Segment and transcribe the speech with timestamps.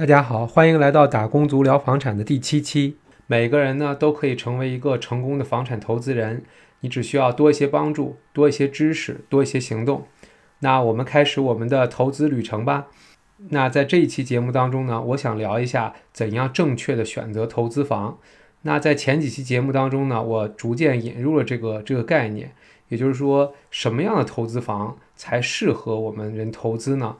[0.00, 2.96] 大家好，欢迎来到打工族聊房产的第七期。
[3.26, 6.42] 每个人呢都可以成为一个成功的房产投资人，
[6.80, 10.06] 你只需要多一些帮助，多一些知识，多一些行动。
[10.60, 12.86] 那我们开始我们的投资旅程吧。
[13.50, 18.16] 那在这一期节目当中呢，我想聊一下怎样正确的选择投资房。
[18.62, 22.54] 那在前几期节目当中呢，我逐渐引入了这个这个概念，
[22.88, 27.16] 也就是说，什么样的投资房才适合我们人投资呢？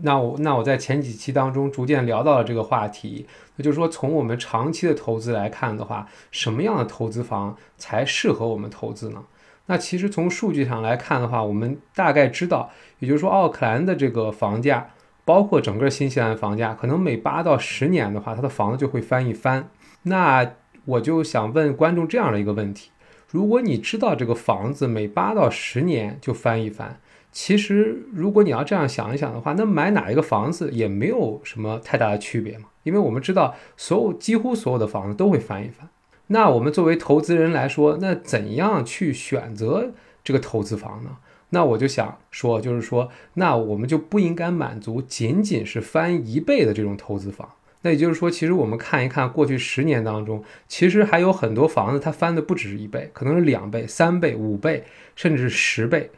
[0.00, 9.22] 那我那我在前几期当中逐渐聊到了这个话题，那就是说，从我们长期的投资来看的话，什么样的投资房才适合我们投资呢？
[9.66, 14.88] 那其实从数据上来看的话，我们大概知道，也就是说，奥克兰的这个房价，
[15.24, 19.68] 包括整个新西兰房价，可能每八到十年的话，它的房子就会翻一番。
[20.02, 20.52] 那
[20.84, 22.90] 我就想问观众这样的一个问题：
[23.28, 26.98] 如果你知道这个房子每八到十年就翻一番，
[27.32, 32.66] 其实如果你要这样想一想的话，那买哪一个房子也没有什么太大的区别嘛？
[32.82, 35.88] 因为我们知道，所有几乎所有的房子都会翻一番。
[36.26, 41.16] 那我们作为投资人来说，那怎样去选择这个投资房呢？
[41.50, 47.48] 那我就想说，就是说，那我们就不应该满足仅仅是翻一倍的这种投资房。
[47.82, 54.84] 那也就是说，其实我们看一看过去十年当中，其实还有很多房子它翻的不只是一倍，可能是两倍、三倍、五倍，
[55.16, 56.10] 甚至是十倍。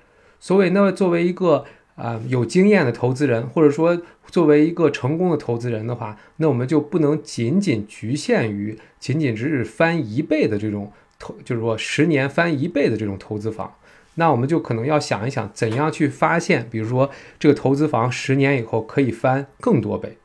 [0.46, 1.64] 所以，那么作为一个
[1.94, 13.74] 啊有经验的投资人，或者说作为一个成功的投资人的话，那我们就不能仅仅局限于仅仅只是翻一倍的这种投，就是说十年翻一倍的这种投资房。
[14.16, 20.18] 那我们就可能要想一想，怎样去发现，比如说这个投资房十年以后可以翻更多倍。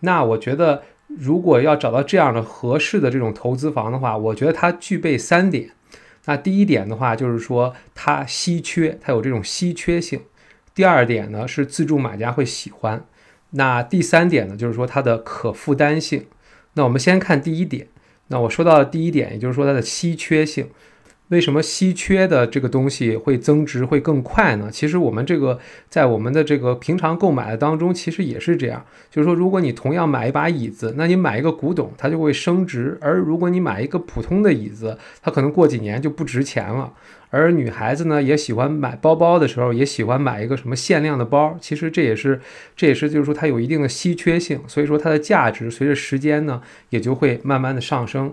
[0.00, 5.72] 那我觉得，如果要找到这样的合适的这种投资房的话，我觉得它具备三点。
[6.26, 10.20] 那第一点的话，就是说它稀缺，它有这种稀缺性。
[10.74, 13.04] 第二点呢，是自助买家会喜欢。
[13.50, 16.26] 那第三点呢，就是说它的可负担性。
[16.74, 17.88] 那我们先看第一点。
[18.28, 20.68] 那我说到的第一点，也就是说它的稀缺性。
[21.28, 24.70] 为什么稀缺的这个东西会增值会更快呢？
[24.70, 28.84] 其实我们这个在我们的这个平常购买的当中，其实也是这样。
[29.10, 36.92] 就是说，如果你同样买一把椅子，那你买一个古董，它就会升值；而如果你买一个普通的椅子，它可能过几年就不值钱了。
[37.30, 41.58] 而女孩子呢，也喜欢买包包的时候，也喜欢买一个什么限量的包。
[41.60, 42.40] 其实这也是，
[42.76, 48.32] 这也是就是说它有一定的稀缺性，所以说它的价值随着时间呢，也就会慢慢的上升。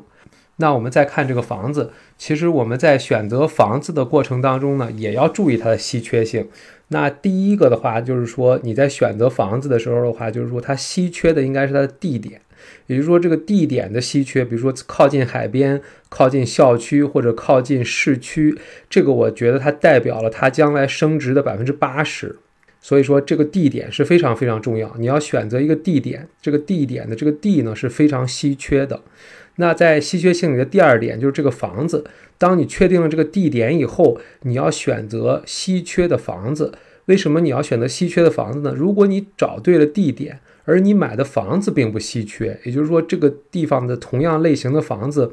[0.57, 6.47] 那我们再看这个房子，其实我们在选择房子的过程当中呢，也要注意它的稀缺性。
[6.89, 12.39] 那第一个的话，就是说你在选择房子的时候的话，就是说它稀缺的应该是它的地点，
[12.85, 18.55] 也就是说这个地点的稀缺，比如说靠近海边、靠近校区或者靠近市区，
[18.87, 22.37] 这个我觉得它代表了它将来升值的百分之八十。
[22.79, 29.01] 所以说这个地点是非常非常重要，你要选择一个地点，这个地点的这个地呢是非常稀缺的。
[29.57, 32.05] 那在稀缺性里的第二点就是这个房子，
[32.37, 36.73] 当你确定了这个地点以后，你要选择稀缺的房子。
[37.05, 38.73] 为什么你要选择稀缺的房子呢？
[38.75, 45.29] 如果你找对了地点，而你买的房子并不稀缺，也就是说这个地方的同样类型的房子，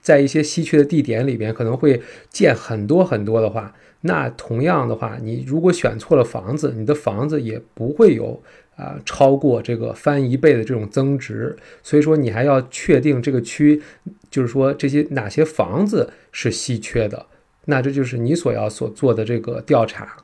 [0.00, 2.00] 在一些稀缺的地点里边可能会
[2.30, 8.42] 建很多很多的话，那同样的话，你如果选错了房子，你的房子也不会有。
[8.76, 13.82] 啊，超过这个翻一倍的这种增值，所以说你还要确定这个区，
[14.30, 17.26] 就是说这些哪些房子是稀缺的，
[17.66, 20.16] 那这就是你所要所做的这个调查，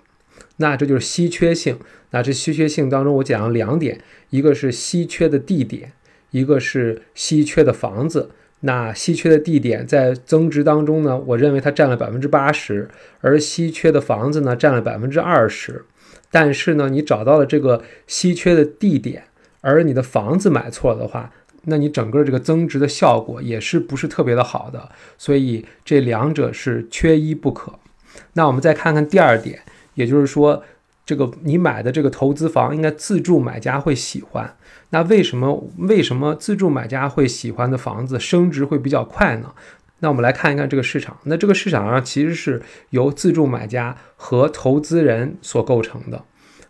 [0.56, 1.78] 那这就是稀缺性。
[2.12, 4.00] 那这稀缺性当中，我讲了两点，
[4.30, 5.92] 一个是稀缺的地点，
[6.30, 8.30] 一个是稀缺的房子。
[8.66, 12.88] 那稀缺的地点在增值当中呢，我认为它占了百分之八十，
[13.20, 15.84] 而稀缺的房子呢占了百分之二十。
[16.32, 19.22] 但是呢，你找到了这个稀缺的地点，
[19.60, 21.32] 而你的房子买错的话，
[21.64, 24.88] 那你整个这个增值的效果也是不是特别的好的。
[25.16, 27.72] 所以这两者是缺一不可。
[28.32, 29.60] 那我们再看看第二点，
[29.94, 30.62] 也就是说，
[31.06, 34.56] 这个你买的这个投资房应该自住买家会喜欢。
[34.90, 39.52] 那为什么为什么自住买家会喜欢的房子升值会比较快呢？
[40.00, 41.16] 那我们来看一看这个市场。
[41.22, 42.60] 那这个市场上其实是
[42.90, 46.22] 由自住买家和投资人所构成的。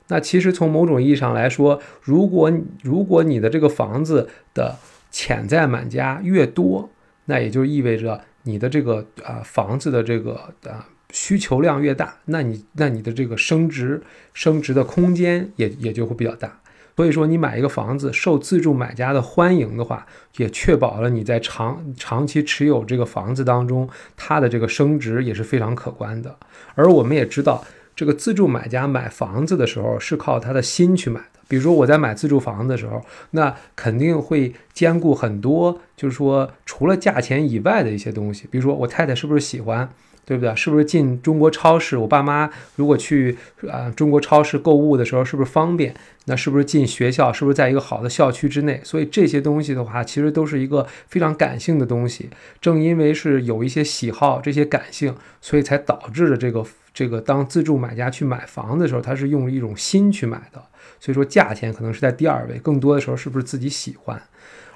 [0.09, 2.53] 那其实从某种意义上来说，如果
[2.83, 4.77] 如果你的这个房子的
[5.11, 6.89] 潜在买家越多，
[7.25, 10.35] 那也就意味着你的这个啊房子的这个
[10.65, 14.03] 啊需求量越大，那你那你的这个升值
[14.35, 16.61] 升值的空间也也就会比较大。
[16.97, 20.07] 所以说，你买一个房子受自住买家的欢迎的话，
[20.39, 23.87] 也确保了你在长长期持有这个房子当中，
[24.17, 26.35] 它的这个升值也是非常可观的。
[26.75, 27.63] 而我们也知道，
[27.95, 39.87] 这个自住买家买房子的时候是靠他的心去买的，比如说我在买自住房子的时候，那肯定会兼顾很多，就是说除了价钱以外的一些东西，比如说我太太是不是喜欢。
[40.27, 40.55] 对不对？
[40.57, 41.97] 是不是进中国超市？
[41.97, 43.39] 我爸妈如果去
[43.71, 45.95] 啊中国超市购物的时候，是不是方便？
[46.25, 47.33] 那是不是进学校？
[47.33, 48.81] 是不是在一个好的校区之内？
[48.83, 52.29] 所以这些东西的话，其实都是一个非常感性的东西。
[52.61, 60.61] 正因为是有一些喜好，这些感性，所以才导致了这个这个当自住买家去买房的时候，他是用一种心去买的。
[60.99, 64.21] 所以说价钱可能是在第二位，更多的时候是不是自己喜欢？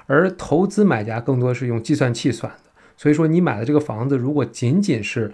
[0.07, 2.70] 而投资买家更多是用计算器算的。
[3.01, 5.33] 所以说，你买的这个房子，如果仅仅是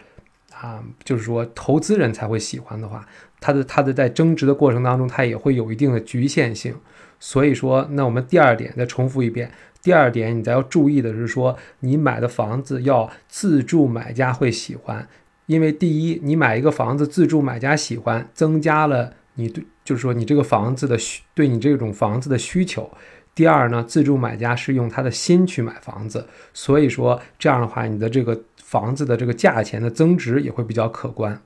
[0.53, 3.05] 啊，就是说投资人才会喜欢的话，
[3.41, 6.73] 它的它的在增值的过程当中，它也会有一定的局限性。
[7.19, 15.05] 所以说，那我们第二点再重复一遍，第二点你再要注意的是说，你买的房子要自住买家会喜欢，
[15.47, 22.89] 因为第一，你买一个房子自住买家喜欢，增加了你对，就是说你这个房子的需对你这种房子的需求。
[23.37, 26.25] 第二呢，自住买家是用他的心去买房子，
[26.55, 31.39] 所以说这样的话，你的这个房子的这个价钱的增值也会比较可观。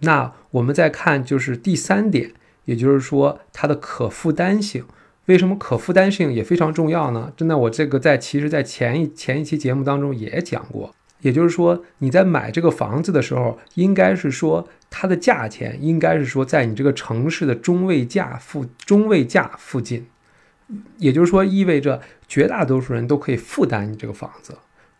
[0.00, 2.32] 那我们再看就是第三点，
[2.66, 4.84] 也就是说它的可负担性。
[5.24, 7.32] 为什么可负担性也非常重要呢？
[7.34, 10.94] 真的，我这个在其实，在前一前一期节目当中也讲过。
[11.22, 20.06] 也就是说，你在买这个房子的时候，应该是说它的价钱应该是说在你这个城市的中位价附中位价附近。
[20.98, 24.54] 也就是说，意味着绝大多数人都可以负担你这个房子，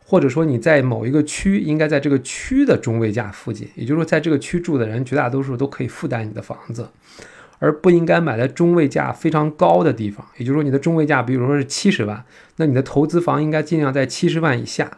[0.05, 3.69] 或者说你在某一个区，应该在这个区的中位价附近。
[3.75, 6.89] 也就是说，在这个区住的人，绝大多数都可以负担你的房子，
[7.59, 10.27] 而不应该买在中位价非常高的地方。
[10.39, 12.25] 也就是说，你的中位价，比如说是七十万，
[12.57, 14.91] 那你的投资房应该尽量在七十万以下。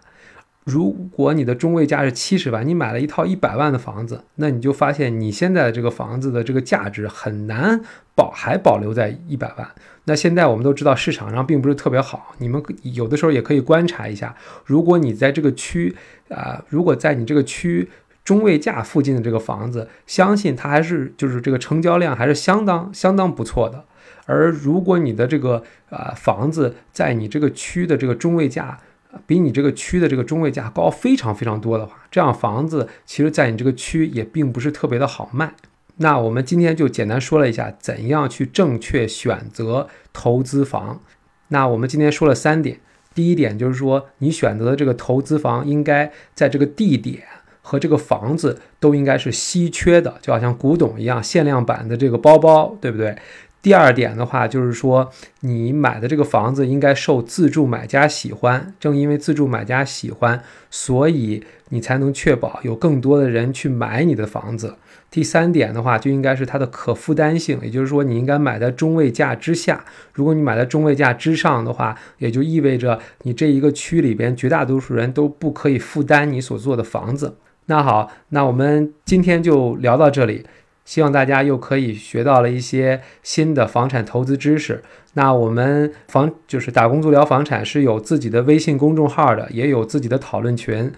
[0.70, 7.80] 如果你的中位价是七十万，你买了一套一百万的房子，那你就发现你现在的这个房子的这个价值很难
[8.14, 9.68] 保还保留在一百万。
[10.04, 14.34] 那现在我们都知道市场上并不是特别好，你们有的时候也可以观察一下，
[14.64, 15.94] 如果你在这个区
[16.28, 17.88] 啊，如果在你这个区
[18.24, 23.84] 中位价附近的这个房子，相信它还是就是这个成交量还是相当相当不错的。
[24.26, 28.78] 而如果你的这个啊房子在你这个区的这个中位价，
[29.26, 35.54] 比你这个区的这个中位价高非常非常多的话，这样房子其实在你这个区也并不是特别的好卖。
[35.96, 41.00] 那我们今天就简单说了一下怎样去正确选择投资房。
[41.48, 42.78] 那我们今天说了三点，
[43.14, 47.24] 第一点就是说你选择的这个投资房应该在这个地点
[47.60, 53.16] 和这个房子都应该是稀缺的，就好像古董一样限量版的这个包包，对不对？
[53.62, 55.10] 第二点的话，就是说
[55.40, 64.76] 你买的这个房子应该受自住买家喜欢，正因为自住买家喜欢，所以你才能确保有更多的人去买你的房子。
[65.10, 69.84] 第三点的话，就应该是它的可负担性，也就是说你应该买在中位价之下。
[70.14, 77.36] 如果你买在中位价之上的话，也就意味着你这一个区里边绝大多数人都不可以负担你所做的房子。
[77.66, 80.46] 那好，那我们今天就聊到这里。
[80.84, 84.82] 希望大家又可以学到了一些新的房产投资知识。
[85.14, 90.92] 那我们房就是打工族聊房产是有自己的微信公众号的，也有自己的讨论群。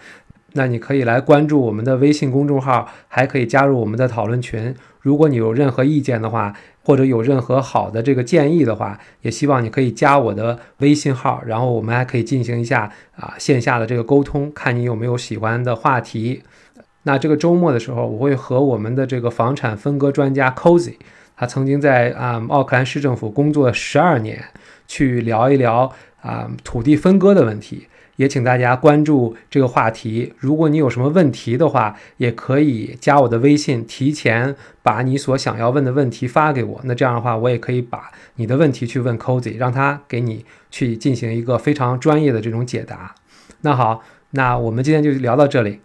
[0.54, 4.74] 那你可以来关注我们的微信公众号，还可以加入我们的讨论群。
[5.00, 16.42] 如果你有任何意见的话，或者有任何好的这个建议的话，也希望你可以加我的微信号，然后我们还可以进行一下啊线下的这个沟通，看你有没有喜欢的话题。
[17.04, 20.94] 那这个周末的时候，我会和我们的这个房产分割专家 Cozy，
[21.36, 24.42] 他曾经在啊奥克兰市政府工作十二年，
[24.86, 27.88] 去聊一聊啊土地分割的问题。
[28.16, 30.34] 也请大家关注这个话题。
[30.36, 36.80] 如果你有什么问题的话，也可以加我的微信，提前把你所想要问的问题发给我。
[36.84, 43.14] 那这样的话，我也可以把你的问题去问 Cozy，让他给你去进行一个非常专业的这种解答。
[43.62, 45.80] 那好，那我们今天就聊到这里。